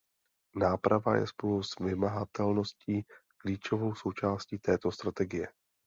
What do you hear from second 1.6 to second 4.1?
s vymahatelností klíčovou